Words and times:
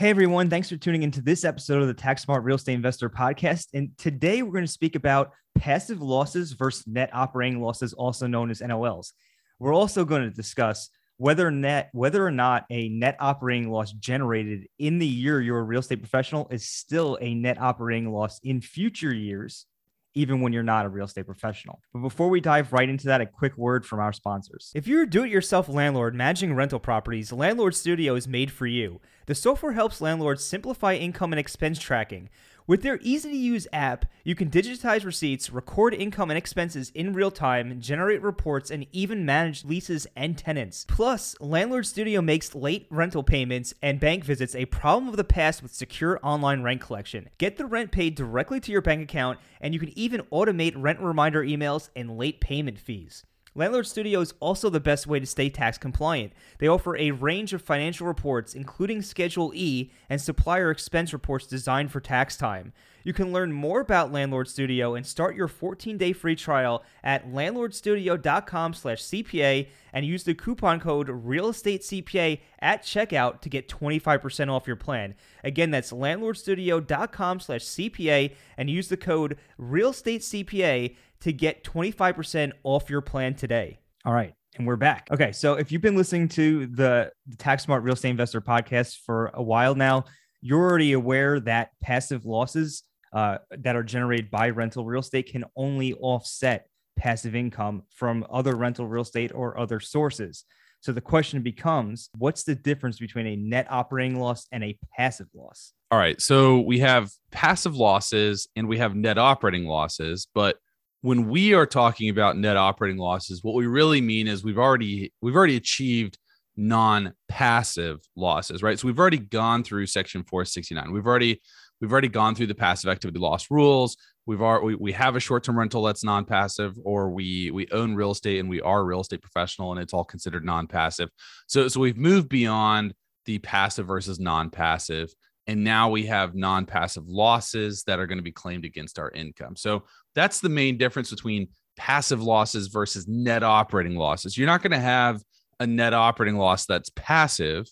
Hey 0.00 0.08
everyone, 0.08 0.48
thanks 0.48 0.70
for 0.70 0.78
tuning 0.78 1.02
into 1.02 1.20
this 1.20 1.44
episode 1.44 1.82
of 1.82 1.86
the 1.86 1.92
Tax 1.92 2.22
Smart 2.22 2.42
Real 2.42 2.56
Estate 2.56 2.72
Investor 2.72 3.10
Podcast. 3.10 3.66
And 3.74 3.90
today 3.98 4.40
we're 4.40 4.50
going 4.50 4.64
to 4.64 4.72
speak 4.72 4.94
about 4.94 5.32
passive 5.54 6.00
losses 6.00 6.52
versus 6.52 6.86
net 6.86 7.10
operating 7.12 7.60
losses, 7.60 7.92
also 7.92 8.26
known 8.26 8.50
as 8.50 8.62
NOLs. 8.62 9.12
We're 9.58 9.74
also 9.74 10.06
going 10.06 10.22
to 10.22 10.30
discuss 10.30 10.88
whether 11.18 11.50
net 11.50 11.90
whether 11.92 12.26
or 12.26 12.30
not 12.30 12.64
a 12.70 12.88
net 12.88 13.18
operating 13.20 13.70
loss 13.70 13.92
generated 13.92 14.68
in 14.78 14.98
the 14.98 15.06
year 15.06 15.38
you're 15.38 15.58
a 15.58 15.62
real 15.62 15.80
estate 15.80 16.00
professional 16.00 16.48
is 16.48 16.66
still 16.66 17.18
a 17.20 17.34
net 17.34 17.60
operating 17.60 18.10
loss 18.10 18.40
in 18.42 18.62
future 18.62 19.14
years 19.14 19.66
even 20.14 20.40
when 20.40 20.52
you're 20.52 20.62
not 20.62 20.86
a 20.86 20.88
real 20.88 21.04
estate 21.04 21.26
professional. 21.26 21.80
But 21.92 22.00
before 22.00 22.28
we 22.28 22.40
dive 22.40 22.72
right 22.72 22.88
into 22.88 23.06
that, 23.06 23.20
a 23.20 23.26
quick 23.26 23.56
word 23.56 23.86
from 23.86 24.00
our 24.00 24.12
sponsors. 24.12 24.72
If 24.74 24.86
you're 24.86 25.02
a 25.02 25.10
do 25.10 25.24
it 25.24 25.30
yourself 25.30 25.68
landlord 25.68 26.14
managing 26.14 26.54
rental 26.54 26.80
properties, 26.80 27.32
Landlord 27.32 27.74
Studio 27.74 28.14
is 28.14 28.26
made 28.26 28.50
for 28.50 28.66
you. 28.66 29.00
The 29.26 29.34
software 29.34 29.72
helps 29.72 30.00
landlords 30.00 30.44
simplify 30.44 30.94
income 30.94 31.32
and 31.32 31.38
expense 31.38 31.78
tracking. 31.78 32.28
With 32.70 32.82
their 32.82 33.00
easy 33.02 33.32
to 33.32 33.36
use 33.36 33.66
app, 33.72 34.06
you 34.22 34.36
can 34.36 34.48
digitize 34.48 35.04
receipts, 35.04 35.50
record 35.50 35.92
income 35.92 36.30
and 36.30 36.38
expenses 36.38 36.90
in 36.94 37.12
real 37.12 37.32
time, 37.32 37.80
generate 37.80 38.22
reports, 38.22 38.70
and 38.70 38.86
even 38.92 39.26
manage 39.26 39.64
leases 39.64 40.06
and 40.14 40.38
tenants. 40.38 40.86
Plus, 40.86 41.34
Landlord 41.40 41.84
Studio 41.84 42.22
makes 42.22 42.54
late 42.54 42.86
rental 42.88 43.24
payments 43.24 43.74
and 43.82 43.98
bank 43.98 44.22
visits 44.22 44.54
a 44.54 44.66
problem 44.66 45.08
of 45.08 45.16
the 45.16 45.24
past 45.24 45.64
with 45.64 45.74
secure 45.74 46.20
online 46.22 46.62
rent 46.62 46.80
collection. 46.80 47.28
Get 47.38 47.56
the 47.56 47.66
rent 47.66 47.90
paid 47.90 48.14
directly 48.14 48.60
to 48.60 48.70
your 48.70 48.82
bank 48.82 49.02
account, 49.02 49.40
and 49.60 49.74
you 49.74 49.80
can 49.80 49.98
even 49.98 50.22
automate 50.30 50.74
rent 50.76 51.00
reminder 51.00 51.42
emails 51.42 51.90
and 51.96 52.16
late 52.16 52.40
payment 52.40 52.78
fees. 52.78 53.24
Landlord 53.60 53.86
Studio 53.86 54.22
is 54.22 54.32
also 54.40 54.70
the 54.70 54.80
best 54.80 55.06
way 55.06 55.20
to 55.20 55.26
stay 55.26 55.50
tax 55.50 55.76
compliant. 55.76 56.32
They 56.60 56.66
offer 56.66 56.96
a 56.96 57.10
range 57.10 57.52
of 57.52 57.60
financial 57.60 58.06
reports, 58.06 58.54
including 58.54 59.02
Schedule 59.02 59.52
E 59.54 59.90
and 60.08 60.18
supplier 60.18 60.70
expense 60.70 61.12
reports 61.12 61.46
designed 61.46 61.92
for 61.92 62.00
tax 62.00 62.38
time. 62.38 62.72
You 63.04 63.12
can 63.12 63.32
learn 63.32 63.52
more 63.52 63.80
about 63.80 64.12
Landlord 64.12 64.46
Studio 64.48 64.94
and 64.94 65.04
start 65.06 65.36
your 65.36 65.48
14-day 65.48 66.12
free 66.12 66.36
trial 66.36 66.84
at 67.02 67.28
landlordstudio.com/cpa 67.28 69.68
and 69.92 70.06
use 70.06 70.22
the 70.24 70.34
coupon 70.34 70.80
code 70.80 71.08
RealEstateCPA 71.08 72.40
at 72.60 72.82
checkout 72.82 73.40
to 73.40 73.48
get 73.48 73.68
25% 73.68 74.50
off 74.50 74.66
your 74.66 74.76
plan. 74.76 75.14
Again, 75.44 75.70
that's 75.70 75.92
landlordstudio.com/cpa 75.92 78.34
and 78.56 78.70
use 78.70 78.88
the 78.88 78.96
code 78.96 79.36
RealEstateCPA 79.60 80.96
to 81.20 81.32
get 81.32 81.64
25% 81.64 82.52
off 82.64 82.90
your 82.90 83.00
plan 83.00 83.34
today. 83.34 83.78
All 84.04 84.12
right. 84.12 84.34
And 84.56 84.66
we're 84.66 84.76
back. 84.76 85.08
Okay. 85.10 85.32
So 85.32 85.54
if 85.54 85.70
you've 85.70 85.82
been 85.82 85.96
listening 85.96 86.28
to 86.30 86.66
the, 86.66 87.12
the 87.26 87.36
Tax 87.36 87.64
Smart 87.64 87.82
Real 87.82 87.94
Estate 87.94 88.10
Investor 88.10 88.40
podcast 88.40 88.98
for 89.04 89.30
a 89.34 89.42
while 89.42 89.74
now, 89.74 90.04
you're 90.40 90.60
already 90.60 90.92
aware 90.92 91.38
that 91.40 91.70
passive 91.82 92.24
losses 92.24 92.82
uh, 93.12 93.38
that 93.50 93.76
are 93.76 93.82
generated 93.82 94.30
by 94.30 94.50
rental 94.50 94.84
real 94.84 95.00
estate 95.00 95.30
can 95.30 95.44
only 95.56 95.94
offset 95.94 96.66
passive 96.96 97.34
income 97.34 97.82
from 97.90 98.26
other 98.30 98.54
rental 98.54 98.86
real 98.86 99.02
estate 99.02 99.32
or 99.34 99.58
other 99.58 99.80
sources. 99.80 100.44
So 100.80 100.92
the 100.92 101.00
question 101.00 101.42
becomes 101.42 102.08
what's 102.16 102.44
the 102.44 102.54
difference 102.54 102.98
between 102.98 103.26
a 103.26 103.36
net 103.36 103.66
operating 103.70 104.18
loss 104.18 104.46
and 104.50 104.64
a 104.64 104.78
passive 104.96 105.28
loss? 105.34 105.72
All 105.90 105.98
right. 105.98 106.20
So 106.20 106.60
we 106.60 106.78
have 106.78 107.10
passive 107.30 107.76
losses 107.76 108.48
and 108.56 108.68
we 108.68 108.78
have 108.78 108.94
net 108.94 109.18
operating 109.18 109.66
losses, 109.66 110.26
but 110.34 110.56
when 111.02 111.28
we 111.28 111.54
are 111.54 111.66
talking 111.66 112.10
about 112.10 112.36
net 112.36 112.56
operating 112.56 112.98
losses, 112.98 113.42
what 113.42 113.54
we 113.54 113.66
really 113.66 114.00
mean 114.00 114.28
is 114.28 114.44
we've 114.44 114.58
already 114.58 115.12
we've 115.20 115.36
already 115.36 115.56
achieved 115.56 116.18
non-passive 116.56 118.00
losses, 118.16 118.62
right? 118.62 118.78
So 118.78 118.86
we've 118.86 118.98
already 118.98 119.18
gone 119.18 119.64
through 119.64 119.86
section 119.86 120.24
469. 120.24 120.92
We've 120.92 121.06
already 121.06 121.40
we've 121.80 121.92
already 121.92 122.08
gone 122.08 122.34
through 122.34 122.48
the 122.48 122.54
passive 122.54 122.90
activity 122.90 123.18
loss 123.18 123.50
rules. 123.50 123.96
We've 124.26 124.42
already 124.42 124.66
we, 124.66 124.74
we 124.76 124.92
have 124.92 125.16
a 125.16 125.20
short-term 125.20 125.58
rental 125.58 125.82
that's 125.82 126.04
non-passive, 126.04 126.76
or 126.84 127.10
we 127.10 127.50
we 127.50 127.66
own 127.72 127.94
real 127.94 128.10
estate 128.10 128.38
and 128.38 128.48
we 128.48 128.60
are 128.60 128.80
a 128.80 128.84
real 128.84 129.00
estate 129.00 129.22
professional 129.22 129.72
and 129.72 129.80
it's 129.80 129.92
all 129.92 130.04
considered 130.04 130.44
non-passive. 130.44 131.10
So 131.46 131.68
so 131.68 131.80
we've 131.80 131.96
moved 131.96 132.28
beyond 132.28 132.94
the 133.26 133.38
passive 133.38 133.86
versus 133.86 134.18
non-passive. 134.18 135.12
And 135.46 135.64
now 135.64 135.90
we 135.90 136.06
have 136.06 136.34
non 136.34 136.64
passive 136.64 137.08
losses 137.08 137.82
that 137.84 137.98
are 137.98 138.06
going 138.06 138.18
to 138.18 138.22
be 138.22 138.30
claimed 138.30 138.64
against 138.64 138.98
our 138.98 139.10
income. 139.10 139.56
So 139.56 139.84
that's 140.14 140.40
the 140.40 140.48
main 140.48 140.76
difference 140.76 141.10
between 141.10 141.48
passive 141.76 142.22
losses 142.22 142.68
versus 142.68 143.08
net 143.08 143.42
operating 143.42 143.96
losses. 143.96 144.36
You're 144.36 144.46
not 144.46 144.62
going 144.62 144.72
to 144.72 144.78
have 144.78 145.22
a 145.58 145.66
net 145.66 145.94
operating 145.94 146.36
loss 146.36 146.66
that's 146.66 146.90
passive 146.94 147.66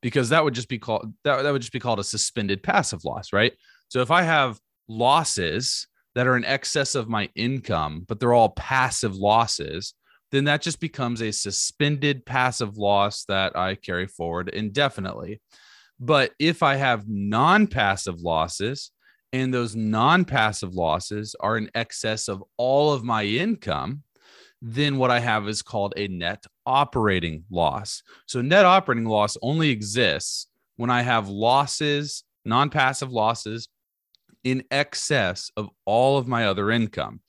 because 0.00 0.28
that 0.28 0.44
would 0.44 0.54
just 0.54 0.68
be 0.68 0.78
called 0.78 1.12
that, 1.24 1.42
that 1.42 1.50
would 1.52 1.62
just 1.62 1.72
be 1.72 1.80
called 1.80 1.98
a 1.98 2.04
suspended 2.04 2.62
passive 2.62 3.04
loss, 3.04 3.32
right? 3.32 3.52
So 3.88 4.00
if 4.00 4.10
I 4.10 4.22
have 4.22 4.58
losses 4.88 5.86
that 6.14 6.26
are 6.26 6.36
in 6.36 6.44
excess 6.44 6.94
of 6.94 7.08
my 7.08 7.28
income, 7.34 8.04
but 8.08 8.20
they're 8.20 8.34
all 8.34 8.50
passive 8.50 9.16
losses, 9.16 9.94
then 10.30 10.44
that 10.44 10.62
just 10.62 10.80
becomes 10.80 11.22
a 11.22 11.32
suspended 11.32 12.26
passive 12.26 12.76
loss 12.76 13.24
that 13.24 13.56
I 13.56 13.74
carry 13.74 14.06
forward 14.06 14.48
indefinitely. 14.50 15.40
But 16.00 16.32
if 16.38 16.62
I 16.62 16.76
have 16.76 17.08
non 17.08 17.66
passive 17.66 18.20
losses 18.20 18.90
and 19.32 19.52
those 19.52 19.74
non 19.74 20.24
passive 20.24 20.74
losses 20.74 21.34
are 21.40 21.56
in 21.56 21.70
excess 21.74 22.28
of 22.28 22.42
all 22.56 22.92
of 22.92 23.04
my 23.04 23.24
income, 23.24 24.02
then 24.60 24.96
what 24.96 25.10
I 25.10 25.20
have 25.20 25.48
is 25.48 25.62
called 25.62 25.94
a 25.96 26.08
net 26.08 26.44
operating 26.66 27.44
loss. 27.50 28.02
So, 28.26 28.40
net 28.40 28.64
operating 28.64 29.04
loss 29.04 29.36
only 29.42 29.70
exists 29.70 30.48
when 30.76 30.90
I 30.90 31.02
have 31.02 31.28
losses, 31.28 32.24
non 32.44 32.70
passive 32.70 33.12
losses 33.12 33.68
in 34.44 34.64
excess 34.70 35.50
of 35.56 35.68
all 35.84 36.18
of 36.18 36.26
my 36.26 36.46
other 36.46 36.70
income. 36.70 37.20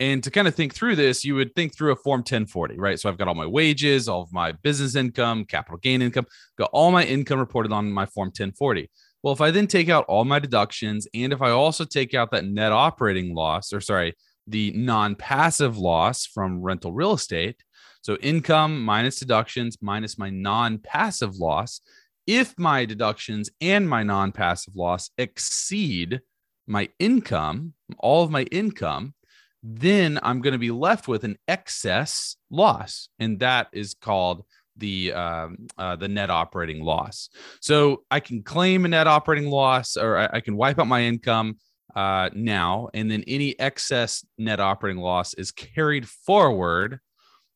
And 0.00 0.22
to 0.22 0.30
kind 0.30 0.46
of 0.46 0.54
think 0.54 0.74
through 0.74 0.94
this, 0.94 1.24
you 1.24 1.34
would 1.34 1.54
think 1.56 1.74
through 1.74 1.90
a 1.90 1.96
form 1.96 2.20
1040, 2.20 2.78
right? 2.78 3.00
So 3.00 3.08
I've 3.08 3.18
got 3.18 3.26
all 3.26 3.34
my 3.34 3.46
wages, 3.46 4.08
all 4.08 4.22
of 4.22 4.32
my 4.32 4.52
business 4.52 4.94
income, 4.94 5.44
capital 5.44 5.78
gain 5.78 6.02
income, 6.02 6.26
got 6.56 6.70
all 6.72 6.92
my 6.92 7.04
income 7.04 7.40
reported 7.40 7.72
on 7.72 7.90
my 7.90 8.06
form 8.06 8.28
1040. 8.28 8.88
Well, 9.22 9.34
if 9.34 9.40
I 9.40 9.50
then 9.50 9.66
take 9.66 9.88
out 9.88 10.04
all 10.04 10.24
my 10.24 10.38
deductions 10.38 11.08
and 11.12 11.32
if 11.32 11.42
I 11.42 11.50
also 11.50 11.84
take 11.84 12.14
out 12.14 12.30
that 12.30 12.44
net 12.44 12.70
operating 12.70 13.34
loss, 13.34 13.72
or 13.72 13.80
sorry, 13.80 14.14
the 14.48 14.72
non 14.72 15.14
passive 15.14 15.76
loss 15.76 16.26
from 16.26 16.62
rental 16.62 16.92
real 16.92 17.12
estate, 17.12 17.62
so 18.00 18.16
income 18.16 18.82
minus 18.82 19.18
deductions 19.18 19.76
minus 19.80 20.18
my 20.18 20.30
non 20.30 20.78
passive 20.78 21.36
loss, 21.36 21.80
if 22.26 22.58
my 22.58 22.84
deductions 22.84 23.50
and 23.60 23.88
my 23.88 24.02
non 24.02 24.32
passive 24.32 24.74
loss 24.76 25.10
exceed 25.18 26.20
my 26.66 26.88
income, 26.98 27.74
all 27.98 28.22
of 28.22 28.30
my 28.30 28.42
income, 28.44 29.14
then 29.62 30.18
I'm 30.22 30.40
going 30.40 30.52
to 30.52 30.58
be 30.58 30.70
left 30.70 31.08
with 31.08 31.24
an 31.24 31.36
excess 31.48 32.36
loss, 32.50 33.08
and 33.18 33.40
that 33.40 33.68
is 33.72 33.94
called 33.94 34.44
the 34.76 35.12
um, 35.12 35.66
uh, 35.76 35.96
the 35.96 36.08
net 36.08 36.30
operating 36.30 36.84
loss. 36.84 37.28
So 37.60 38.04
I 38.10 38.20
can 38.20 38.42
claim 38.42 38.84
a 38.84 38.88
net 38.88 39.06
operating 39.06 39.50
loss, 39.50 39.96
or 39.96 40.16
I, 40.16 40.28
I 40.34 40.40
can 40.40 40.56
wipe 40.56 40.78
out 40.78 40.86
my 40.86 41.02
income 41.02 41.56
uh, 41.94 42.30
now, 42.34 42.88
and 42.94 43.10
then 43.10 43.24
any 43.26 43.58
excess 43.58 44.24
net 44.36 44.60
operating 44.60 45.02
loss 45.02 45.34
is 45.34 45.50
carried 45.50 46.08
forward 46.08 47.00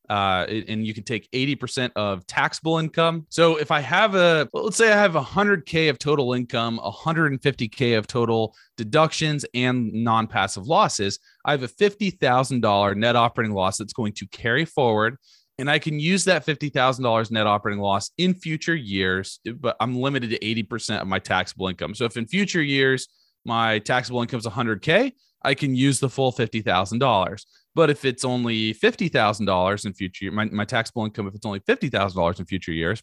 uh, 0.09 0.45
and 0.67 0.85
you 0.85 0.93
can 0.93 1.03
take 1.03 1.29
80% 1.31 1.91
of 1.95 2.27
taxable 2.27 2.77
income. 2.77 3.25
So 3.29 3.55
if 3.55 3.71
I 3.71 3.79
have 3.79 4.15
a, 4.15 4.49
let's 4.53 4.77
say 4.77 4.91
I 4.91 4.97
have 4.97 5.13
100K 5.13 5.89
of 5.89 5.97
total 5.97 6.33
income, 6.33 6.79
150K 6.83 7.97
of 7.97 8.05
total 8.07 8.53
deductions 8.75 9.45
and 9.53 9.93
non 9.93 10.27
passive 10.27 10.67
losses, 10.67 11.19
I 11.45 11.51
have 11.51 11.63
a 11.63 11.67
$50,000 11.67 12.95
net 12.95 13.15
operating 13.15 13.55
loss 13.55 13.77
that's 13.77 13.93
going 13.93 14.13
to 14.13 14.27
carry 14.27 14.65
forward. 14.65 15.17
And 15.57 15.69
I 15.69 15.79
can 15.79 15.99
use 15.99 16.25
that 16.25 16.45
$50,000 16.45 17.31
net 17.31 17.47
operating 17.47 17.81
loss 17.81 18.11
in 18.17 18.33
future 18.33 18.75
years, 18.75 19.39
but 19.59 19.77
I'm 19.79 19.95
limited 19.95 20.31
to 20.31 20.39
80% 20.39 21.01
of 21.01 21.07
my 21.07 21.19
taxable 21.19 21.69
income. 21.69 21.95
So 21.95 22.05
if 22.05 22.17
in 22.17 22.27
future 22.27 22.61
years, 22.61 23.07
my 23.45 23.79
taxable 23.79 24.21
income 24.21 24.39
is 24.39 24.45
100K, 24.45 25.13
I 25.43 25.53
can 25.53 25.75
use 25.75 25.99
the 25.99 26.09
full 26.09 26.31
$50,000. 26.31 27.45
But 27.75 27.89
if 27.89 28.05
it's 28.05 28.23
only 28.23 28.73
$50,000 28.73 29.85
in 29.85 29.93
future, 29.93 30.31
my, 30.31 30.45
my 30.45 30.65
taxable 30.65 31.05
income, 31.05 31.27
if 31.27 31.35
it's 31.35 31.45
only 31.45 31.59
$50,000 31.61 32.39
in 32.39 32.45
future 32.45 32.71
years, 32.71 33.01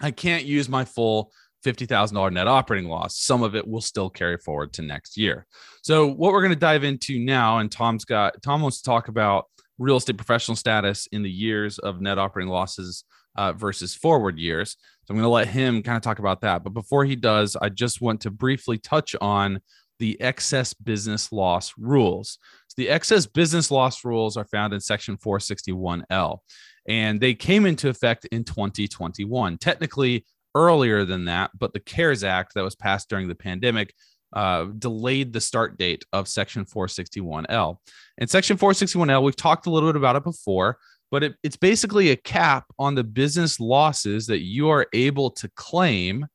I 0.00 0.10
can't 0.10 0.44
use 0.44 0.68
my 0.68 0.84
full 0.84 1.32
$50,000 1.64 2.32
net 2.32 2.48
operating 2.48 2.90
loss. 2.90 3.18
Some 3.18 3.42
of 3.42 3.54
it 3.54 3.66
will 3.66 3.80
still 3.80 4.10
carry 4.10 4.36
forward 4.36 4.72
to 4.74 4.82
next 4.82 5.16
year. 5.16 5.46
So, 5.82 6.06
what 6.06 6.32
we're 6.32 6.42
going 6.42 6.52
to 6.52 6.58
dive 6.58 6.84
into 6.84 7.18
now, 7.18 7.58
and 7.58 7.70
Tom's 7.70 8.04
got, 8.04 8.42
Tom 8.42 8.62
wants 8.62 8.78
to 8.78 8.84
talk 8.84 9.08
about 9.08 9.46
real 9.78 9.96
estate 9.96 10.16
professional 10.16 10.56
status 10.56 11.06
in 11.12 11.22
the 11.22 11.30
years 11.30 11.78
of 11.78 12.00
net 12.00 12.18
operating 12.18 12.50
losses 12.50 13.04
uh, 13.36 13.52
versus 13.52 13.94
forward 13.94 14.38
years. 14.38 14.76
So, 15.04 15.12
I'm 15.12 15.16
going 15.16 15.24
to 15.24 15.28
let 15.28 15.48
him 15.48 15.82
kind 15.82 15.96
of 15.96 16.02
talk 16.02 16.18
about 16.18 16.40
that. 16.42 16.62
But 16.62 16.74
before 16.74 17.04
he 17.04 17.16
does, 17.16 17.56
I 17.56 17.68
just 17.68 18.00
want 18.00 18.20
to 18.22 18.30
briefly 18.30 18.78
touch 18.78 19.16
on 19.20 19.60
the 20.02 20.20
excess 20.20 20.74
business 20.74 21.30
loss 21.30 21.74
rules. 21.78 22.38
So 22.66 22.74
the 22.76 22.88
excess 22.88 23.24
business 23.24 23.70
loss 23.70 24.04
rules 24.04 24.36
are 24.36 24.44
found 24.44 24.74
in 24.74 24.80
section 24.80 25.16
461L, 25.16 26.38
and 26.88 27.20
they 27.20 27.34
came 27.34 27.66
into 27.66 27.88
effect 27.88 28.24
in 28.32 28.42
2021. 28.42 29.58
Technically, 29.58 30.26
earlier 30.56 31.04
than 31.04 31.26
that, 31.26 31.50
but 31.56 31.72
the 31.72 31.78
CARES 31.78 32.24
Act 32.24 32.54
that 32.54 32.64
was 32.64 32.74
passed 32.74 33.08
during 33.08 33.28
the 33.28 33.36
pandemic 33.36 33.94
uh, 34.32 34.64
delayed 34.64 35.32
the 35.32 35.40
start 35.40 35.78
date 35.78 36.04
of 36.12 36.26
Section 36.26 36.64
461L. 36.64 37.76
And 38.18 38.28
Section 38.28 38.56
461L, 38.56 39.22
we've 39.22 39.36
talked 39.36 39.66
a 39.66 39.70
little 39.70 39.88
bit 39.88 39.96
about 39.96 40.16
it 40.16 40.24
before, 40.24 40.78
but 41.12 41.22
it, 41.22 41.34
it's 41.42 41.58
basically 41.58 42.10
a 42.10 42.16
cap 42.16 42.64
on 42.78 42.94
the 42.94 43.04
business 43.04 43.60
losses 43.60 44.26
that 44.26 44.40
you 44.40 44.70
are 44.70 44.86
able 44.94 45.30
to 45.30 45.48
claim. 45.54 46.26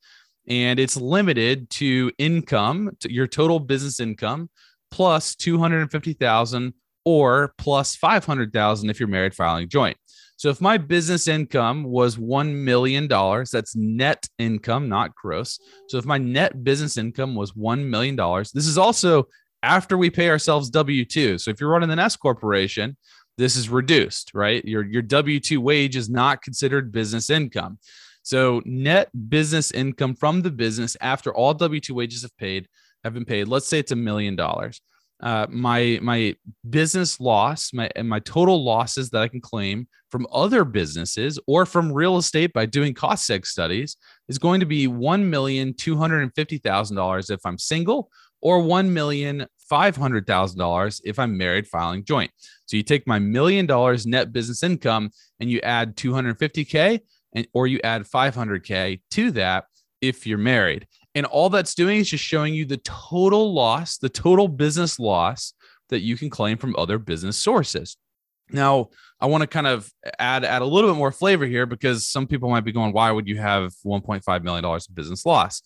And 0.48 0.80
it's 0.80 0.96
limited 0.96 1.70
to 1.72 2.12
income, 2.20 2.92
to 3.02 3.12
your 3.12 3.28
total 3.28 3.60
business 3.60 4.00
income, 4.00 4.50
plus 4.92 5.36
250,000 5.36 6.74
or 7.04 7.54
plus 7.58 7.96
500,000 7.96 8.90
if 8.90 9.00
you're 9.00 9.10
married 9.10 9.34
filing 9.34 9.68
joint. 9.68 9.98
So 10.38 10.50
if 10.50 10.62
my 10.62 10.78
business 10.78 11.28
income 11.28 11.84
was 11.84 12.18
$1 12.18 12.54
million, 12.54 13.08
that's 13.08 13.76
net 13.76 14.28
income, 14.38 14.88
not 14.88 15.16
gross. 15.16 15.60
So 15.90 15.98
if 15.98 16.06
my 16.06 16.20
net 16.20 16.64
business 16.64 16.98
income 16.98 17.34
was 17.34 17.54
$1 17.54 17.84
million, 17.84 18.16
this 18.54 18.68
is 18.68 18.78
also 18.78 19.28
after 19.64 19.98
we 19.98 20.12
pay 20.12 20.30
ourselves 20.30 20.70
W 20.70 21.04
2. 21.04 21.40
So 21.40 21.50
if 21.50 21.60
you're 21.60 21.72
running 21.72 21.90
an 21.90 21.98
S 21.98 22.16
corporation, 22.16 22.96
this 23.38 23.56
is 23.56 23.70
reduced, 23.70 24.32
right? 24.34 24.64
Your, 24.66 24.84
your 24.84 25.02
W 25.02 25.40
2 25.40 25.62
wage 25.62 25.96
is 25.96 26.10
not 26.10 26.42
considered 26.42 26.92
business 26.92 27.30
income. 27.30 27.80
So 28.24 28.62
net 28.66 29.10
business 29.30 29.72
income 29.72 30.16
from 30.16 30.42
the 30.42 30.52
business 30.52 30.98
after 31.02 31.34
all 31.34 31.54
W 31.54 31.80
2 31.80 31.94
wages 31.94 32.24
have 32.24 32.36
paid 32.38 32.68
have 33.04 33.14
been 33.14 33.26
paid, 33.26 33.48
let's 33.48 33.68
say 33.68 33.80
it's 33.80 33.92
a 33.92 33.96
million 33.96 34.36
dollars 34.36 34.82
uh, 35.20 35.48
my 35.50 36.00
my 36.02 36.36
business 36.70 37.20
loss, 37.20 37.74
my 37.74 37.90
and 37.96 38.08
my 38.08 38.20
total 38.20 38.64
losses 38.64 39.10
that 39.10 39.22
I 39.22 39.28
can 39.28 39.42
claim 39.42 39.88
from 40.12 40.28
other 40.32 40.64
businesses 40.64 41.40
or 41.48 41.66
from 41.66 41.92
real 41.92 42.18
estate 42.18 42.54
by 42.54 42.66
doing 42.66 42.94
cost 42.94 43.28
seg 43.28 43.46
studies 43.46 43.98
is 44.30 44.38
going 44.38 44.60
to 44.60 44.66
be 44.66 44.88
one 44.88 45.28
million 45.30 45.74
two 45.74 45.98
hundred 45.98 46.22
and 46.22 46.34
fifty 46.36 46.60
thousand 46.60 46.98
dollars 46.98 47.30
if 47.32 47.40
I'm 47.46 47.58
single, 47.58 48.12
or 48.42 48.60
one 48.60 48.94
million 48.94 49.48
five 49.70 49.96
hundred 49.96 50.26
thousand 50.28 50.60
dollars 50.60 51.02
if 51.04 51.20
I'm 51.20 51.38
married 51.38 51.68
filing 51.68 52.04
joint. 52.04 52.32
So 52.66 52.78
you 52.78 52.84
take 52.84 53.08
my 53.08 53.20
million 53.20 53.66
dollars 53.66 54.06
net 54.06 54.32
business 54.32 54.64
income 54.64 55.12
and 55.40 55.50
you 55.50 55.60
add 55.62 55.98
two 55.98 56.14
hundred 56.14 56.38
fifty 56.40 56.66
k, 56.66 57.02
and 57.34 57.48
or 57.54 57.68
you 57.68 57.80
add 57.84 58.08
five 58.08 58.36
hundred 58.36 58.64
k 58.64 59.02
to 59.12 59.32
that 59.32 59.66
if 60.02 60.28
you're 60.28 60.38
married. 60.38 60.88
And 61.16 61.26
all 61.26 61.50
that's 61.50 61.74
doing 61.74 61.98
is 61.98 62.10
just 62.10 62.24
showing 62.24 62.54
you 62.54 62.66
the 62.66 62.78
total 62.78 63.54
loss, 63.54 63.98
the 63.98 64.10
total 64.10 64.48
business 64.48 65.00
loss 65.00 65.54
that 65.90 66.02
you 66.02 66.18
can 66.18 66.30
claim 66.30 66.58
from 66.58 66.76
other 66.78 67.00
business 67.00 67.38
sources. 67.38 67.98
Now, 68.52 68.90
I 69.20 69.26
want 69.26 69.42
to 69.42 69.48
kind 69.48 69.68
of 69.68 69.92
add 70.20 70.46
add 70.46 70.62
a 70.62 70.66
little 70.66 70.90
bit 70.90 70.98
more 70.98 71.12
flavor 71.12 71.46
here 71.46 71.66
because 71.66 72.08
some 72.08 72.28
people 72.28 72.50
might 72.50 72.64
be 72.64 72.72
going, 72.72 72.94
"Why 72.94 73.12
would 73.12 73.28
you 73.28 73.38
have 73.38 73.74
1.5 73.84 74.44
million 74.44 74.64
dollars 74.64 74.88
of 74.88 74.96
business 74.96 75.26
loss?" 75.26 75.62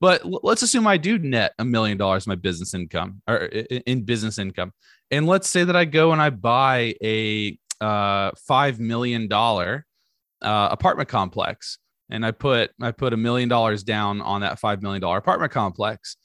But 0.00 0.22
let's 0.24 0.62
assume 0.62 0.86
I 0.86 0.98
do 0.98 1.18
net 1.18 1.52
a 1.58 1.64
million 1.64 1.96
dollars 1.96 2.26
my 2.26 2.34
business 2.34 2.74
income 2.74 3.22
or 3.26 3.36
in 3.36 4.02
business 4.02 4.38
income, 4.38 4.72
and 5.10 5.26
let's 5.26 5.48
say 5.48 5.64
that 5.64 5.76
I 5.76 5.84
go 5.84 6.12
and 6.12 6.20
I 6.20 6.30
buy 6.30 6.94
a 7.02 7.58
uh, 7.80 8.30
five 8.46 8.78
million 8.78 9.28
dollar 9.28 9.86
uh, 10.42 10.68
apartment 10.70 11.08
complex. 11.08 11.78
And 12.08 12.24
I 12.24 12.30
put 12.30 12.70
I 12.80 12.92
put 12.92 13.12
a 13.12 13.16
million 13.16 13.48
dollars 13.48 13.82
down 13.82 14.20
on 14.20 14.42
that 14.42 14.58
five 14.60 14.82
million 14.82 15.00
dollar 15.00 15.18
apartment 15.18 15.50
complex, 15.50 16.16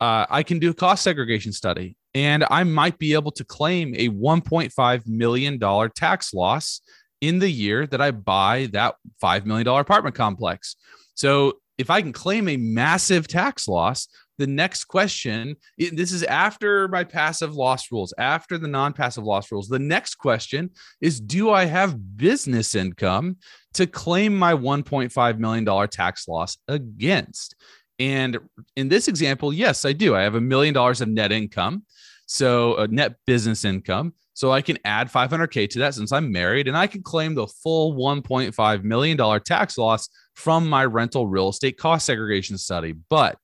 uh, 0.00 0.26
I 0.28 0.42
can 0.42 0.58
do 0.58 0.70
a 0.70 0.74
cost 0.74 1.02
segregation 1.02 1.52
study, 1.52 1.96
and 2.14 2.44
I 2.50 2.64
might 2.64 2.98
be 2.98 3.14
able 3.14 3.32
to 3.32 3.44
claim 3.44 3.94
a 3.94 4.08
1.5 4.10 5.06
million 5.06 5.58
dollar 5.58 5.88
tax 5.88 6.34
loss 6.34 6.80
in 7.20 7.38
the 7.38 7.50
year 7.50 7.86
that 7.86 8.00
I 8.00 8.10
buy 8.10 8.68
that 8.72 8.96
five 9.20 9.46
million 9.46 9.64
dollar 9.64 9.80
apartment 9.80 10.14
complex. 10.14 10.76
So 11.14 11.54
if 11.78 11.90
I 11.90 12.02
can 12.02 12.12
claim 12.12 12.48
a 12.48 12.56
massive 12.56 13.28
tax 13.28 13.68
loss, 13.68 14.08
the 14.38 14.46
next 14.46 14.84
question 14.84 15.56
this 15.78 16.12
is 16.12 16.22
after 16.24 16.88
my 16.88 17.04
passive 17.04 17.54
loss 17.54 17.90
rules 17.90 18.12
after 18.18 18.58
the 18.58 18.68
non-passive 18.68 19.24
loss 19.24 19.50
rules. 19.50 19.68
The 19.68 19.78
next 19.78 20.16
question 20.16 20.70
is 21.00 21.20
do 21.20 21.50
i 21.50 21.64
have 21.64 22.16
business 22.16 22.74
income 22.74 23.36
to 23.74 23.86
claim 23.86 24.36
my 24.36 24.52
1.5 24.52 25.38
million 25.38 25.64
dollar 25.64 25.86
tax 25.86 26.28
loss 26.28 26.58
against? 26.68 27.54
And 27.98 28.38
in 28.76 28.88
this 28.88 29.08
example 29.08 29.52
yes 29.52 29.84
i 29.84 29.92
do. 29.92 30.14
I 30.14 30.22
have 30.22 30.34
a 30.34 30.40
million 30.40 30.74
dollars 30.74 31.00
of 31.00 31.08
net 31.08 31.32
income. 31.32 31.84
So 32.26 32.76
a 32.76 32.88
net 32.88 33.16
business 33.26 33.64
income 33.64 34.12
so 34.36 34.52
i 34.52 34.62
can 34.62 34.78
add 34.84 35.10
500k 35.10 35.68
to 35.70 35.80
that 35.80 35.94
since 35.94 36.12
i'm 36.12 36.30
married 36.30 36.68
and 36.68 36.76
i 36.76 36.86
can 36.86 37.02
claim 37.02 37.34
the 37.34 37.48
full 37.48 37.94
1.5 37.94 38.84
million 38.84 39.16
dollar 39.16 39.40
tax 39.40 39.76
loss 39.76 40.08
from 40.34 40.68
my 40.68 40.84
rental 40.84 41.26
real 41.26 41.48
estate 41.48 41.76
cost 41.76 42.06
segregation 42.06 42.56
study 42.56 42.94
but 43.10 43.38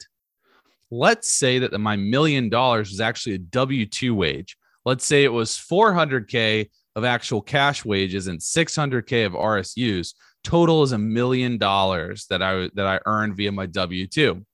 let's 0.92 1.32
say 1.32 1.58
that 1.58 1.76
my 1.80 1.96
million 1.96 2.50
dollars 2.50 2.90
was 2.90 3.00
actually 3.00 3.34
a 3.34 3.38
W 3.38 3.86
2 3.86 4.14
wage. 4.14 4.56
Let's 4.84 5.06
say 5.06 5.24
it 5.24 5.32
was 5.32 5.52
400K 5.52 6.68
of 6.94 7.04
actual 7.04 7.40
cash 7.40 7.84
wages 7.84 8.26
and 8.26 8.38
600K 8.38 9.24
of 9.24 9.32
RSUs. 9.32 10.14
Total 10.44 10.82
is 10.82 10.92
a 10.92 10.98
million 10.98 11.56
dollars 11.56 12.26
that 12.28 12.42
I 12.42 12.68
that 12.74 12.86
I 12.86 13.00
earned 13.06 13.36
via 13.36 13.50
my 13.50 13.66
W 13.66 14.06
2. 14.06 14.44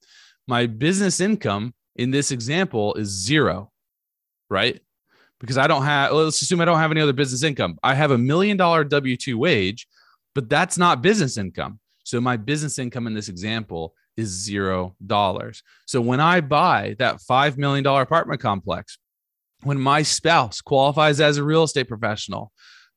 My 0.46 0.66
business 0.66 1.20
income 1.20 1.74
in 1.96 2.10
this 2.10 2.30
example 2.30 2.94
is 2.94 3.08
zero, 3.08 3.72
right? 4.48 4.80
Because 5.40 5.58
I 5.58 5.66
don't 5.66 5.84
have, 5.84 6.12
let's 6.12 6.42
assume 6.42 6.60
I 6.60 6.64
don't 6.64 6.78
have 6.78 6.90
any 6.90 7.00
other 7.00 7.12
business 7.12 7.44
income. 7.44 7.78
I 7.82 7.94
have 7.94 8.10
a 8.10 8.18
million 8.18 8.56
dollar 8.56 8.82
W 8.84 9.16
2 9.16 9.38
wage, 9.38 9.86
but 10.34 10.48
that's 10.48 10.76
not 10.76 11.02
business 11.02 11.36
income. 11.36 11.78
So 12.04 12.20
my 12.20 12.36
business 12.36 12.78
income 12.78 13.06
in 13.06 13.14
this 13.14 13.28
example 13.28 13.94
is 14.16 14.28
zero 14.28 14.96
dollars. 15.06 15.62
So 15.86 16.00
when 16.00 16.20
I 16.20 16.40
buy 16.40 16.96
that 16.98 17.18
$5 17.18 17.56
million 17.56 17.86
apartment 17.86 18.40
complex, 18.40 18.98
when 19.62 19.80
my 19.80 20.02
spouse 20.02 20.60
qualifies 20.60 21.20
as 21.20 21.36
a 21.36 21.44
real 21.44 21.62
estate 21.62 21.88
professional, 21.88 22.52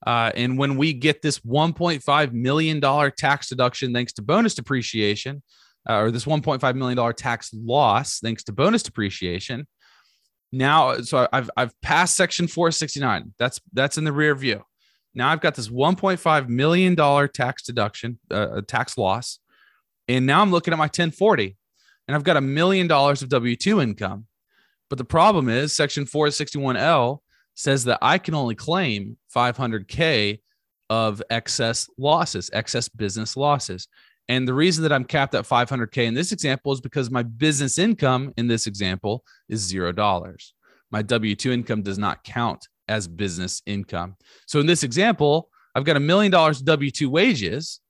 uh, 0.05 0.31
and 0.35 0.57
when 0.57 0.77
we 0.77 0.93
get 0.93 1.21
this 1.21 1.39
$1.5 1.39 2.31
million 2.31 2.81
tax 3.15 3.49
deduction 3.49 3.93
thanks 3.93 4.13
to 4.13 4.21
bonus 4.21 4.55
depreciation, 4.55 5.43
uh, 5.89 5.97
or 5.99 6.11
this 6.11 6.25
$1.5 6.25 6.75
million 6.75 7.13
tax 7.13 7.51
loss 7.53 8.19
thanks 8.19 8.43
to 8.45 8.51
bonus 8.51 8.83
depreciation, 8.83 9.67
now 10.51 10.97
so 11.01 11.27
I've 11.31 11.49
I've 11.55 11.79
passed 11.81 12.15
section 12.15 12.47
469. 12.47 13.33
That's 13.37 13.59
that's 13.73 13.97
in 13.97 14.03
the 14.03 14.11
rear 14.11 14.35
view. 14.35 14.63
Now 15.13 15.29
I've 15.29 15.41
got 15.41 15.55
this 15.55 15.67
1.5 15.67 16.47
million 16.47 16.95
dollar 16.95 17.27
tax 17.27 17.63
deduction, 17.63 18.19
uh, 18.29 18.61
tax 18.67 18.97
loss. 18.97 19.39
And 20.07 20.25
now 20.25 20.41
I'm 20.41 20.51
looking 20.51 20.73
at 20.73 20.77
my 20.77 20.85
1040 20.85 21.57
and 22.07 22.15
I've 22.15 22.23
got 22.23 22.37
a 22.37 22.41
million 22.41 22.87
dollars 22.87 23.21
of 23.21 23.29
W 23.29 23.55
2 23.55 23.81
income. 23.81 24.25
But 24.89 24.97
the 24.97 25.05
problem 25.05 25.47
is, 25.47 25.73
Section 25.73 26.03
461L 26.05 27.19
says 27.55 27.85
that 27.85 27.99
I 28.01 28.17
can 28.17 28.35
only 28.35 28.55
claim 28.55 29.17
500K 29.33 30.41
of 30.89 31.23
excess 31.29 31.89
losses, 31.97 32.49
excess 32.51 32.89
business 32.89 33.37
losses. 33.37 33.87
And 34.31 34.47
the 34.47 34.53
reason 34.53 34.83
that 34.83 34.93
I'm 34.93 35.03
capped 35.03 35.35
at 35.35 35.43
500K 35.43 36.05
in 36.05 36.13
this 36.13 36.31
example 36.31 36.71
is 36.71 36.79
because 36.79 37.11
my 37.11 37.21
business 37.21 37.77
income 37.77 38.31
in 38.37 38.47
this 38.47 38.65
example 38.65 39.25
is 39.49 39.59
zero 39.59 39.91
dollars. 39.91 40.53
My 40.89 41.01
W 41.01 41.35
2 41.35 41.51
income 41.51 41.81
does 41.81 41.97
not 41.97 42.23
count 42.23 42.69
as 42.87 43.09
business 43.09 43.61
income. 43.65 44.15
So 44.47 44.61
in 44.61 44.67
this 44.67 44.83
example, 44.83 45.49
I've 45.75 45.83
got 45.83 45.97
a 45.97 45.99
million 45.99 46.31
dollars 46.31 46.61
W 46.61 46.89
2 46.89 47.09
wages 47.09 47.81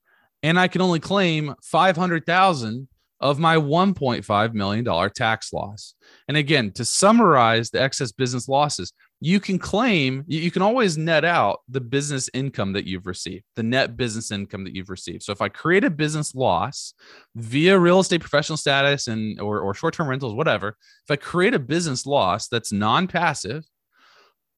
and 0.42 0.60
I 0.60 0.68
can 0.68 0.82
only 0.82 1.00
claim 1.00 1.54
500,000 1.62 2.88
of 3.20 3.38
my 3.38 3.56
1.5 3.58 4.54
million 4.56 4.84
dollar 4.84 5.10
tax 5.10 5.54
loss. 5.54 5.94
And 6.28 6.38
again, 6.38 6.72
to 6.72 6.84
summarize 6.84 7.70
the 7.70 7.80
excess 7.80 8.12
business 8.12 8.48
losses, 8.48 8.94
you 9.24 9.40
can 9.40 9.60
claim 9.60 10.24
you 10.28 10.50
can 10.50 10.64
always 10.64 10.98
net 10.98 11.24
out 11.24 11.60
the 11.70 11.80
business 11.80 12.28
income 12.34 12.74
that 12.74 12.86
you've 12.86 13.06
received, 13.06 13.44
the 13.56 13.64
net 13.64 13.96
business 13.96 14.32
income 14.32 14.64
that 14.64 14.76
you've 14.76 14.90
received. 14.90 15.22
So 15.22 15.32
if 15.32 15.42
I 15.42 15.48
create 15.48 15.84
a 15.84 15.92
business 15.92 16.34
loss 16.34 16.96
via 17.36 17.78
real 17.78 18.00
estate 18.00 18.22
professional 18.22 18.58
status 18.58 19.08
and 19.08 19.40
or, 19.40 19.60
or 19.60 19.76
short-term 19.76 20.08
rentals, 20.08 20.34
whatever, 20.34 20.70
if 20.70 21.12
I 21.12 21.18
create 21.18 21.54
a 21.54 21.60
business 21.60 22.08
loss 22.08 22.48
that's 22.48 22.72
non-passive, 22.72 23.64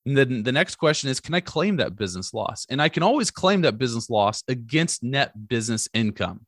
then 0.05 0.43
the 0.43 0.51
next 0.53 0.75
question 0.75 1.09
is 1.09 1.19
Can 1.19 1.35
I 1.35 1.41
claim 1.41 1.77
that 1.77 1.97
business 1.97 2.33
loss? 2.33 2.65
And 2.69 2.81
I 2.81 2.87
can 2.87 3.03
always 3.03 3.31
claim 3.31 3.61
that 3.61 3.77
business 3.77 4.09
loss 4.09 4.43
against 4.47 5.03
net 5.03 5.49
business 5.49 5.89
income. 5.93 6.45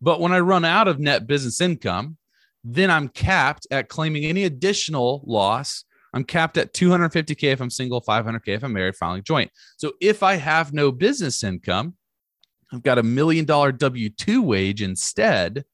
But 0.00 0.20
when 0.20 0.32
I 0.32 0.38
run 0.38 0.64
out 0.64 0.86
of 0.86 1.00
net 1.00 1.26
business 1.26 1.60
income, 1.60 2.16
then 2.62 2.90
I'm 2.90 3.08
capped 3.08 3.66
at 3.72 3.88
claiming 3.88 4.24
any 4.24 4.44
additional 4.44 5.22
loss. 5.26 5.84
I'm 6.14 6.24
capped 6.24 6.56
at 6.56 6.72
250K 6.72 7.52
if 7.52 7.60
I'm 7.60 7.70
single, 7.70 8.00
500K 8.00 8.48
if 8.48 8.64
I'm 8.64 8.72
married, 8.72 8.96
filing 8.96 9.24
joint. 9.24 9.50
So 9.76 9.92
if 10.00 10.22
I 10.22 10.36
have 10.36 10.72
no 10.72 10.92
business 10.92 11.42
income, 11.42 11.94
I've 12.72 12.82
got 12.82 12.98
a 12.98 13.02
million 13.02 13.44
dollar 13.44 13.72
W 13.72 14.08
2 14.08 14.40
wage 14.40 14.80
instead, 14.80 15.64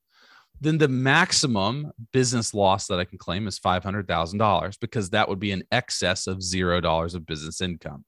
then 0.60 0.78
the 0.78 0.88
maximum 0.88 1.92
business 2.12 2.54
loss 2.54 2.86
that 2.86 2.98
I 2.98 3.04
can 3.04 3.18
claim 3.18 3.46
is 3.46 3.58
$500,000 3.58 4.80
because 4.80 5.10
that 5.10 5.28
would 5.28 5.38
be 5.38 5.52
in 5.52 5.64
excess 5.70 6.26
of 6.26 6.38
$0 6.38 7.14
of 7.14 7.26
business 7.26 7.60
income. 7.60 8.04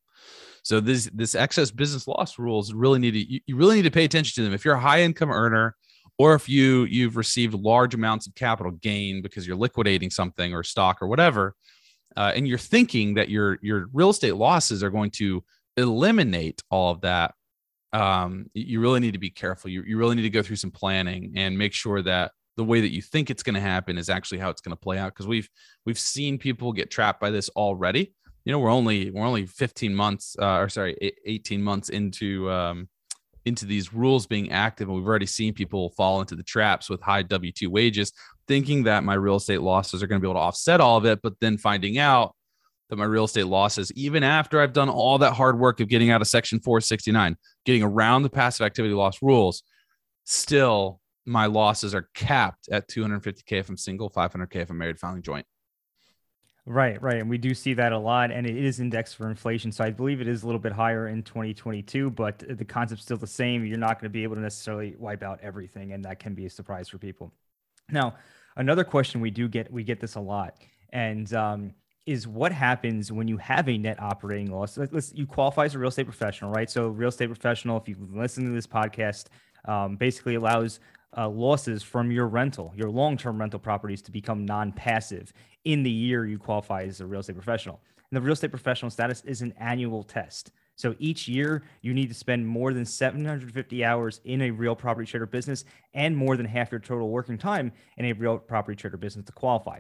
So 0.65 0.79
this 0.79 1.11
this 1.13 1.35
excess 1.35 1.71
business 1.71 2.07
loss 2.07 2.39
rules 2.39 2.73
really 2.73 3.01
need 3.01 3.13
to 3.13 3.33
you, 3.33 3.41
you 3.47 3.57
really 3.57 3.77
need 3.77 3.83
to 3.83 3.91
pay 3.91 4.05
attention 4.05 4.37
to 4.37 4.45
them. 4.45 4.55
If 4.55 4.65
you're 4.65 4.77
a 4.77 4.81
high 4.81 5.03
income 5.03 5.31
earner 5.31 5.75
or 6.19 6.35
if 6.35 6.49
you 6.49 6.85
you've 6.85 7.17
received 7.17 7.55
large 7.55 7.95
amounts 7.95 8.29
of 8.29 8.35
capital 8.37 8.71
gain 8.71 9.23
because 9.23 9.45
you're 9.45 9.57
liquidating 9.57 10.09
something 10.09 10.55
or 10.55 10.63
stock 10.63 11.03
or 11.03 11.09
whatever, 11.09 11.57
uh, 12.17 12.33
and 12.35 12.47
you're 12.47 12.59
thinking 12.59 13.15
that 13.15 13.29
your 13.29 13.59
your 13.63 13.87
real 13.93 14.11
estate 14.11 14.37
losses 14.37 14.83
are 14.83 14.91
going 14.91 15.11
to 15.13 15.43
eliminate 15.77 16.63
all 16.71 16.91
of 16.91 17.01
that, 17.03 17.35
um, 17.93 18.47
you 18.55 18.81
really 18.81 19.01
need 19.01 19.13
to 19.13 19.19
be 19.19 19.31
careful. 19.31 19.71
You, 19.71 19.83
you 19.87 19.99
really 19.99 20.15
need 20.15 20.23
to 20.23 20.31
go 20.31 20.43
through 20.43 20.57
some 20.57 20.71
planning 20.71 21.33
and 21.37 21.57
make 21.57 21.73
sure 21.73 22.03
that 22.03 22.33
the 22.57 22.65
way 22.65 22.81
that 22.81 22.93
you 22.93 23.03
think 23.03 23.31
it's 23.31 23.43
going 23.43 23.55
to 23.55 23.61
happen 23.61 23.99
is 23.99 24.11
actually 24.11 24.39
how 24.39 24.51
it's 24.51 24.61
going 24.61 24.77
to 24.77 24.81
play 24.81 24.99
out 24.99 25.13
because 25.13 25.27
we've 25.27 25.49
we've 25.87 25.99
seen 25.99 26.39
people 26.39 26.73
get 26.73 26.91
trapped 26.91 27.21
by 27.21 27.31
this 27.31 27.49
already 27.51 28.13
you 28.45 28.53
know 28.53 28.59
we're 28.59 28.71
only 28.71 29.11
we're 29.11 29.27
only 29.27 29.47
15 29.47 29.95
months 29.95 30.37
uh, 30.41 30.59
or 30.59 30.69
sorry 30.69 30.97
18 31.25 31.63
months 31.63 31.89
into 31.89 32.51
um, 32.51 32.89
into 33.45 33.65
these 33.65 33.93
rules 33.93 34.27
being 34.27 34.53
active 34.53 34.89
and 34.89 34.97
we've 34.97 35.07
already 35.07 35.27
seen 35.27 35.53
people 35.55 35.91
fall 35.91 36.21
into 36.21 36.37
the 36.37 36.43
traps 36.43 36.91
with 36.91 37.01
high 37.01 37.23
w2 37.23 37.69
wages 37.69 38.13
thinking 38.49 38.85
that 38.85 39.05
my 39.05 39.15
real 39.15 39.37
estate 39.37 39.61
losses 39.61 40.03
are 40.03 40.07
going 40.07 40.21
to 40.21 40.25
be 40.25 40.29
able 40.29 40.41
to 40.41 40.45
offset 40.45 40.81
all 40.81 40.97
of 40.97 41.05
it 41.05 41.21
but 41.23 41.35
then 41.41 41.57
finding 41.57 41.99
out 41.99 42.35
that 42.89 42.97
my 42.97 43.05
real 43.05 43.25
estate 43.25 43.47
losses 43.47 43.93
even 43.93 44.23
after 44.23 44.61
i've 44.61 44.73
done 44.73 44.89
all 44.89 45.19
that 45.19 45.33
hard 45.33 45.59
work 45.59 45.81
of 45.81 45.89
getting 45.89 46.11
out 46.11 46.21
of 46.21 46.29
section 46.29 46.61
469 46.61 47.37
getting 47.65 47.83
around 47.83 48.23
the 48.23 48.31
passive 48.31 48.65
activity 48.65 48.95
loss 48.95 49.23
rules 49.23 49.63
still 50.25 51.01
my 51.25 51.47
losses 51.47 51.95
are 51.95 52.09
capped 52.15 52.69
at 52.71 52.89
250k 52.89 53.53
if 53.53 53.69
i'm 53.69 53.77
single 53.77 54.11
500k 54.11 54.57
if 54.57 54.71
i'm 54.71 54.79
married 54.79 54.99
filing 54.99 55.23
joint 55.23 55.47
Right, 56.65 57.03
right. 57.03 57.17
And 57.17 57.29
we 57.29 57.39
do 57.39 57.55
see 57.55 57.75
that 57.75 57.93
a 57.93 57.99
lot, 57.99 58.31
and 58.31 58.47
it 58.47 58.57
is 58.57 58.79
indexed 58.79 59.17
for 59.17 59.29
inflation. 59.29 59.73
So 59.73 59.83
I 59.83 59.91
believe 59.91 60.21
it 60.21 60.29
is 60.29 60.45
a 60.45 60.47
little 60.47 60.61
bit 60.61 60.73
higher 60.73 61.09
in 61.09 61.25
2022, 61.25 62.11
but 62.11 62.39
the 62.49 62.65
concept's 62.65 63.05
still 63.05 63.17
the 63.17 63.27
same. 63.27 63.65
You're 63.65 63.79
not 63.79 63.99
going 63.99 64.05
to 64.05 64.13
be 64.13 64.23
able 64.23 64.37
to 64.37 64.41
necessarily 64.41 64.95
wipe 64.97 65.25
out 65.25 65.41
everything, 65.43 65.93
and 65.93 66.05
that 66.05 66.21
can 66.21 66.35
be 66.35 66.47
a 66.47 66.51
surprise 66.51 66.89
for 66.89 66.99
people. 66.99 67.33
Now, 67.91 68.15
another 68.57 68.85
question 68.85 69.21
we 69.21 69.31
do 69.31 69.49
get, 69.49 69.73
we 69.73 69.85
get 69.85 70.01
this 70.01 70.15
a 70.15 70.21
lot, 70.21 70.57
and 70.93 71.33
um, 71.35 71.75
is 72.07 72.27
what 72.27 72.53
happens 72.53 73.13
when 73.13 73.29
you 73.29 73.37
have 73.37 73.69
a 73.69 73.79
net 73.79 74.01
operating 74.01 74.51
loss? 74.51 74.77
Let's, 74.77 75.13
you 75.15 75.27
qualify 75.27 75.67
as 75.67 75.75
a 75.75 75.79
real 75.79 75.89
estate 75.89 76.07
professional, 76.07 76.51
right? 76.51 76.71
So, 76.71 76.89
real 76.89 77.11
estate 77.11 77.27
professional, 77.27 77.77
if 77.77 77.89
you 77.89 77.97
listen 78.11 78.45
to 78.45 78.51
this 78.51 78.67
podcast, 78.67 79.27
um, 79.67 79.97
basically 79.97 80.35
allows 80.35 80.81
uh, 81.17 81.29
losses 81.29 81.83
from 81.83 82.11
your 82.11 82.27
rental, 82.27 82.73
your 82.75 82.91
long 82.91 83.17
term 83.17 83.39
rental 83.39 83.61
properties 83.61 84.03
to 84.03 84.11
become 84.11 84.45
non 84.45 84.73
passive 84.73 85.33
in 85.65 85.83
the 85.83 85.91
year 85.91 86.27
you 86.27 86.39
qualify 86.39 86.83
as 86.83 87.01
a 87.01 87.07
real 87.07 87.21
estate 87.21 87.37
professional. 87.37 87.81
And 88.11 88.17
the 88.17 88.23
real 88.23 88.33
estate 88.33 88.51
professional 88.51 88.91
status 88.91 89.23
is 89.25 89.43
an 89.43 89.55
annual 89.59 90.03
test. 90.03 90.51
So 90.83 90.97
each 90.99 91.29
year 91.29 91.63
you 91.81 91.95
need 91.95 92.09
to 92.09 92.15
spend 92.15 92.45
more 92.45 92.73
than 92.75 92.85
750 92.85 93.85
hours 93.85 94.21
in 94.25 94.43
a 94.43 94.51
real 94.51 94.75
property 94.75 95.07
trade 95.07 95.23
or 95.23 95.27
business 95.27 95.65
and 95.95 96.17
more 96.17 96.37
than 96.37 96.45
half 96.45 96.73
your 96.73 96.81
total 96.81 97.09
working 97.09 97.39
time 97.39 97.71
in 97.99 98.07
a 98.07 98.13
real 98.15 98.37
property 98.37 98.75
trade 98.75 98.93
or 98.93 98.97
business 98.97 99.25
to 99.27 99.33
qualify. 99.33 99.79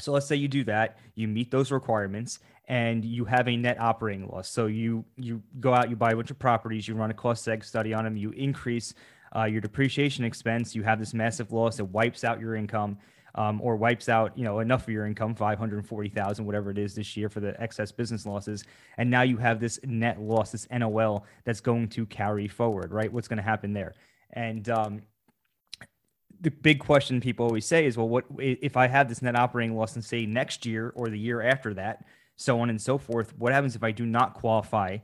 So 0.00 0.12
let's 0.12 0.26
say 0.26 0.36
you 0.36 0.46
do 0.46 0.62
that, 0.64 0.98
you 1.16 1.26
meet 1.26 1.50
those 1.50 1.72
requirements, 1.72 2.38
and 2.68 3.04
you 3.04 3.24
have 3.24 3.48
a 3.48 3.56
net 3.56 3.80
operating 3.80 4.28
loss. 4.28 4.48
So 4.48 4.66
you 4.66 5.04
you 5.16 5.42
go 5.58 5.74
out, 5.74 5.90
you 5.90 5.96
buy 5.96 6.12
a 6.12 6.16
bunch 6.16 6.30
of 6.30 6.38
properties, 6.38 6.86
you 6.86 6.94
run 6.94 7.10
a 7.10 7.14
cost 7.14 7.44
seg 7.44 7.64
study 7.64 7.92
on 7.92 8.04
them, 8.04 8.16
you 8.16 8.30
increase 8.30 8.94
uh, 9.34 9.44
your 9.44 9.60
depreciation 9.60 10.24
expense, 10.24 10.76
you 10.76 10.84
have 10.84 11.00
this 11.00 11.14
massive 11.14 11.50
loss 11.50 11.78
that 11.78 11.86
wipes 11.86 12.22
out 12.22 12.38
your 12.38 12.54
income. 12.54 12.96
Um, 13.34 13.62
or 13.62 13.76
wipes 13.76 14.10
out, 14.10 14.36
you 14.36 14.44
know, 14.44 14.58
enough 14.58 14.82
of 14.82 14.90
your 14.90 15.06
income, 15.06 15.34
540,000, 15.34 16.44
whatever 16.44 16.70
it 16.70 16.76
is 16.76 16.94
this 16.94 17.16
year 17.16 17.30
for 17.30 17.40
the 17.40 17.58
excess 17.58 17.90
business 17.90 18.26
losses. 18.26 18.64
And 18.98 19.10
now 19.10 19.22
you 19.22 19.38
have 19.38 19.58
this 19.58 19.80
net 19.84 20.20
loss, 20.20 20.52
this 20.52 20.68
NOL 20.70 21.24
that's 21.44 21.62
going 21.62 21.88
to 21.88 22.04
carry 22.04 22.46
forward, 22.46 22.92
right? 22.92 23.10
What's 23.10 23.28
going 23.28 23.38
to 23.38 23.42
happen 23.42 23.72
there? 23.72 23.94
And 24.34 24.68
um, 24.68 25.02
the 26.42 26.50
big 26.50 26.80
question 26.80 27.20
people 27.20 27.46
always 27.46 27.64
say 27.64 27.86
is, 27.86 27.96
well, 27.96 28.08
what 28.08 28.24
if 28.38 28.76
I 28.76 28.88
have 28.88 29.08
this 29.08 29.22
net 29.22 29.38
operating 29.38 29.76
loss 29.76 29.94
and 29.94 30.04
say 30.04 30.26
next 30.26 30.66
year 30.66 30.92
or 30.94 31.08
the 31.08 31.18
year 31.18 31.40
after 31.40 31.72
that, 31.74 32.04
so 32.36 32.60
on 32.60 32.68
and 32.68 32.80
so 32.80 32.98
forth? 32.98 33.32
What 33.38 33.52
happens 33.52 33.76
if 33.76 33.84
I 33.84 33.92
do 33.92 34.04
not 34.04 34.34
qualify 34.34 34.98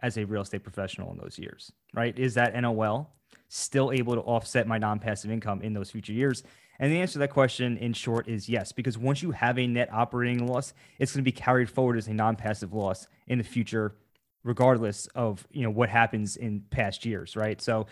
as 0.00 0.16
a 0.16 0.24
real 0.24 0.42
estate 0.42 0.62
professional 0.62 1.10
in 1.10 1.18
those 1.18 1.38
years, 1.38 1.72
right? 1.92 2.16
Is 2.16 2.34
that 2.34 2.54
NOL 2.54 3.10
still 3.48 3.90
able 3.90 4.14
to 4.14 4.20
offset 4.20 4.68
my 4.68 4.78
non-passive 4.78 5.30
income 5.30 5.62
in 5.62 5.72
those 5.72 5.90
future 5.90 6.12
years? 6.12 6.44
And 6.78 6.92
the 6.92 7.00
answer 7.00 7.14
to 7.14 7.18
that 7.20 7.30
question 7.30 7.76
in 7.76 7.92
short 7.92 8.28
is 8.28 8.48
yes, 8.48 8.72
because 8.72 8.98
once 8.98 9.22
you 9.22 9.30
have 9.30 9.58
a 9.58 9.66
net 9.66 9.88
operating 9.92 10.46
loss, 10.46 10.74
it's 10.98 11.12
going 11.12 11.24
to 11.24 11.30
be 11.30 11.32
carried 11.32 11.70
forward 11.70 11.96
as 11.96 12.08
a 12.08 12.14
non-passive 12.14 12.72
loss 12.72 13.06
in 13.26 13.38
the 13.38 13.44
future, 13.44 13.94
regardless 14.42 15.06
of 15.14 15.46
you 15.52 15.62
know 15.62 15.70
what 15.70 15.88
happens 15.88 16.36
in 16.36 16.64
past 16.70 17.04
years, 17.04 17.36
right? 17.36 17.60
So 17.62 17.86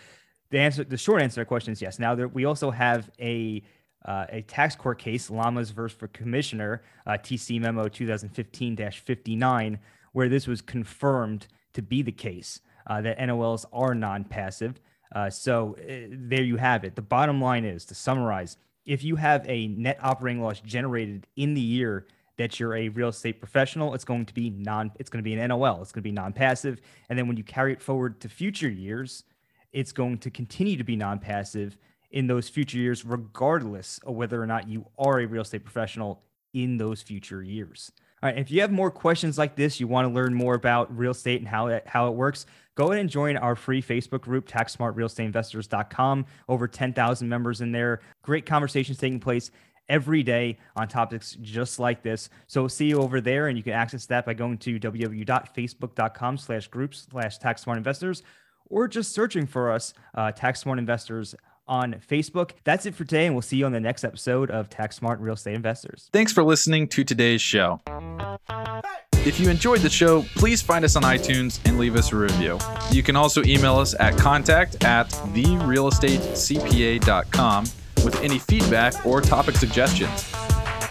the 0.49 0.59
answer, 0.59 0.83
the 0.83 0.97
short 0.97 1.21
answer 1.21 1.35
to 1.35 1.39
that 1.41 1.47
question 1.47 1.71
is 1.71 1.81
yes. 1.81 1.97
Now 1.97 2.13
there, 2.15 2.27
we 2.27 2.45
also 2.45 2.71
have 2.71 3.09
a 3.19 3.63
uh, 4.05 4.25
a 4.29 4.41
tax 4.41 4.75
court 4.75 4.99
case, 4.99 5.29
Lamas 5.29 5.71
versus 5.71 5.97
for 5.97 6.07
Commissioner, 6.09 6.81
uh, 7.07 7.11
TC 7.11 7.61
Memo 7.61 7.87
2015-59, 7.87 9.79
where 10.11 10.27
this 10.27 10.45
was 10.45 10.61
confirmed 10.61 11.47
to 11.73 11.81
be 11.81 12.01
the 12.01 12.11
case 12.11 12.59
uh, 12.87 13.01
that 13.01 13.17
NOLs 13.17 13.65
are 13.71 13.95
non-passive. 13.95 14.79
Uh, 15.15 15.29
so 15.29 15.77
uh, 15.79 16.07
there 16.11 16.43
you 16.43 16.57
have 16.57 16.83
it. 16.83 16.95
The 16.95 17.01
bottom 17.01 17.39
line 17.41 17.65
is 17.65 17.85
to 17.85 17.95
summarize: 17.95 18.57
if 18.85 19.03
you 19.03 19.15
have 19.15 19.45
a 19.47 19.67
net 19.67 19.97
operating 20.01 20.41
loss 20.41 20.59
generated 20.59 21.27
in 21.35 21.53
the 21.53 21.61
year 21.61 22.07
that 22.37 22.59
you're 22.59 22.75
a 22.75 22.89
real 22.89 23.09
estate 23.09 23.39
professional, 23.39 23.93
it's 23.93 24.03
going 24.03 24.25
to 24.25 24.33
be 24.33 24.49
non. 24.49 24.91
It's 24.99 25.09
going 25.09 25.23
to 25.23 25.23
be 25.23 25.33
an 25.33 25.47
NOL. 25.47 25.81
It's 25.81 25.91
going 25.91 26.01
to 26.01 26.09
be 26.09 26.11
non-passive, 26.11 26.81
and 27.09 27.17
then 27.17 27.27
when 27.27 27.37
you 27.37 27.43
carry 27.43 27.73
it 27.73 27.81
forward 27.81 28.19
to 28.21 28.29
future 28.29 28.69
years, 28.69 29.23
it's 29.71 29.91
going 29.91 30.17
to 30.19 30.29
continue 30.29 30.77
to 30.77 30.83
be 30.83 30.95
non-passive 30.95 31.77
in 32.11 32.27
those 32.27 32.47
future 32.47 32.77
years, 32.77 33.05
regardless 33.05 33.99
of 34.05 34.15
whether 34.15 34.41
or 34.41 34.45
not 34.45 34.67
you 34.67 34.85
are 34.97 35.19
a 35.19 35.25
real 35.25 35.41
estate 35.41 35.63
professional 35.63 36.21
in 36.53 36.77
those 36.77 37.01
future 37.01 37.41
years. 37.41 37.91
All 38.23 38.29
right. 38.29 38.37
If 38.37 38.49
you 38.49 38.61
have 38.61 38.71
more 38.71 38.89
questions 38.89 39.37
like 39.37 39.57
this, 39.57 39.81
you 39.81 39.87
want 39.87 40.07
to 40.07 40.13
learn 40.13 40.33
more 40.33 40.55
about 40.55 40.97
real 40.97 41.11
estate 41.11 41.41
and 41.41 41.47
how 41.47 41.67
it, 41.67 41.85
how 41.85 42.07
it 42.07 42.11
works, 42.11 42.45
go 42.75 42.85
ahead 42.85 43.01
and 43.01 43.09
join 43.09 43.35
our 43.35 43.53
free 43.53 43.81
Facebook 43.81 44.21
group, 44.21 44.47
taxsmartrealestateinvestors.com. 44.47 46.25
Over 46.47 46.69
10,000 46.69 47.27
members 47.27 47.59
in 47.59 47.73
there. 47.73 47.99
Great 48.21 48.45
conversations 48.45 48.97
taking 48.97 49.19
place 49.19 49.51
every 49.89 50.23
day 50.23 50.57
on 50.77 50.87
topics 50.87 51.35
just 51.41 51.79
like 51.79 52.01
this. 52.01 52.29
So 52.47 52.69
see 52.69 52.85
you 52.85 53.01
over 53.01 53.19
there, 53.19 53.49
and 53.49 53.57
you 53.57 53.63
can 53.63 53.73
access 53.73 54.05
that 54.05 54.25
by 54.25 54.35
going 54.35 54.57
to 54.59 54.79
www.facebook.com 54.79 56.37
slash 56.37 56.67
groups 56.69 57.07
slash 57.11 57.39
taxsmartinvestors 57.39 58.21
or 58.69 58.87
just 58.87 59.11
searching 59.11 59.45
for 59.45 59.69
us, 59.69 59.93
uh, 60.15 60.31
Tax 60.31 60.61
Smart 60.61 60.79
Investors 60.79 61.35
on 61.67 61.95
Facebook. 62.07 62.51
That's 62.63 62.85
it 62.85 62.93
for 62.95 63.03
today, 63.03 63.25
and 63.25 63.35
we'll 63.35 63.41
see 63.41 63.57
you 63.57 63.65
on 63.65 63.71
the 63.71 63.79
next 63.79 64.03
episode 64.03 64.51
of 64.51 64.69
Tax 64.69 64.97
Smart 64.97 65.19
Real 65.19 65.33
Estate 65.33 65.55
Investors. 65.55 66.09
Thanks 66.11 66.31
for 66.31 66.43
listening 66.43 66.87
to 66.89 67.03
today's 67.03 67.41
show. 67.41 67.81
If 69.25 69.39
you 69.39 69.49
enjoyed 69.49 69.79
the 69.79 69.89
show, 69.89 70.23
please 70.35 70.61
find 70.61 70.83
us 70.83 70.97
on 70.97 71.03
iTunes 71.03 71.61
and 71.65 71.79
leave 71.79 71.95
us 71.95 72.11
a 72.11 72.17
review. 72.17 72.59
You 72.91 73.03
can 73.03 73.15
also 73.15 73.41
email 73.45 73.77
us 73.77 73.95
at 73.97 74.17
contact 74.17 74.83
at 74.83 75.09
therealestatecpa.com 75.09 77.63
with 78.03 78.21
any 78.21 78.37
feedback 78.37 79.05
or 79.05 79.21
topic 79.21 79.55
suggestions. 79.55 80.29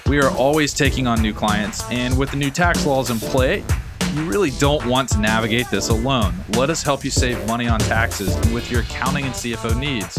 We 0.07 0.19
are 0.19 0.31
always 0.31 0.73
taking 0.73 1.07
on 1.07 1.21
new 1.21 1.35
clients, 1.35 1.85
and 1.91 2.19
with 2.19 2.31
the 2.31 2.39
new 2.39 2.51
tax 2.51 2.87
laws 2.87 3.11
in 3.11 3.19
play, 3.19 3.63
you 4.15 4.25
really 4.25 4.53
don't 4.53 4.87
want 4.87 5.11
to 5.11 5.19
navigate 5.19 5.69
this 5.71 5.91
alone. 5.91 6.35
Let 6.57 6.71
us 6.71 6.83
help 6.83 7.05
you 7.05 7.11
save 7.11 7.47
money 7.47 7.69
on 7.69 7.81
taxes 7.81 8.35
with 8.51 8.71
your 8.71 8.81
accounting 8.81 9.27
and 9.27 9.35
CFO 9.35 9.79
needs. 9.79 10.19